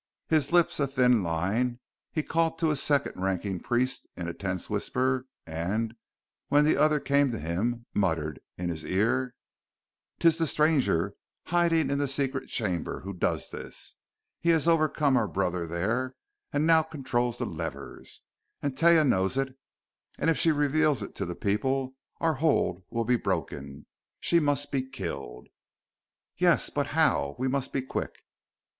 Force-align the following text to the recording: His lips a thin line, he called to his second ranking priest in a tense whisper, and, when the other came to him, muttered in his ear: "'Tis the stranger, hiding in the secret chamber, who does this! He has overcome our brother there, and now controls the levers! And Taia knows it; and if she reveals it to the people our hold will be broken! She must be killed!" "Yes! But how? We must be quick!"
His 0.29 0.51
lips 0.51 0.79
a 0.79 0.87
thin 0.87 1.21
line, 1.21 1.79
he 2.11 2.23
called 2.23 2.57
to 2.57 2.69
his 2.69 2.81
second 2.81 3.21
ranking 3.21 3.59
priest 3.59 4.07
in 4.17 4.27
a 4.27 4.33
tense 4.33 4.67
whisper, 4.67 5.27
and, 5.45 5.93
when 6.47 6.65
the 6.65 6.75
other 6.75 6.99
came 6.99 7.29
to 7.29 7.37
him, 7.37 7.85
muttered 7.93 8.39
in 8.57 8.69
his 8.69 8.83
ear: 8.83 9.35
"'Tis 10.17 10.39
the 10.39 10.47
stranger, 10.47 11.13
hiding 11.43 11.91
in 11.91 11.99
the 11.99 12.07
secret 12.07 12.49
chamber, 12.49 13.01
who 13.01 13.13
does 13.13 13.51
this! 13.51 13.93
He 14.39 14.49
has 14.49 14.67
overcome 14.67 15.15
our 15.15 15.27
brother 15.27 15.67
there, 15.67 16.15
and 16.51 16.65
now 16.65 16.81
controls 16.81 17.37
the 17.37 17.45
levers! 17.45 18.23
And 18.59 18.75
Taia 18.75 19.07
knows 19.07 19.37
it; 19.37 19.55
and 20.17 20.31
if 20.31 20.37
she 20.39 20.51
reveals 20.51 21.03
it 21.03 21.13
to 21.17 21.27
the 21.27 21.35
people 21.35 21.93
our 22.19 22.33
hold 22.33 22.81
will 22.89 23.05
be 23.05 23.17
broken! 23.17 23.85
She 24.19 24.39
must 24.39 24.71
be 24.71 24.81
killed!" 24.81 25.49
"Yes! 26.37 26.71
But 26.71 26.87
how? 26.87 27.35
We 27.37 27.47
must 27.47 27.71
be 27.71 27.83
quick!" 27.83 28.15